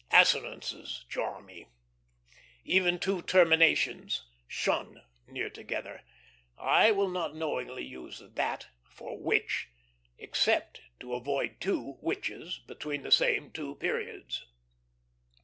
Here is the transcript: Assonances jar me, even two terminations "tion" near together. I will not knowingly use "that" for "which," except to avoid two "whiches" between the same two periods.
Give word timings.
Assonances 0.11 1.05
jar 1.09 1.43
me, 1.43 1.67
even 2.63 2.97
two 2.97 3.21
terminations 3.21 4.25
"tion" 4.47 4.99
near 5.27 5.47
together. 5.47 6.01
I 6.57 6.89
will 6.89 7.07
not 7.07 7.35
knowingly 7.35 7.83
use 7.85 8.17
"that" 8.31 8.69
for 8.89 9.19
"which," 9.19 9.67
except 10.17 10.81
to 11.01 11.13
avoid 11.13 11.57
two 11.59 11.99
"whiches" 12.01 12.63
between 12.65 13.03
the 13.03 13.11
same 13.11 13.51
two 13.51 13.75
periods. 13.75 14.47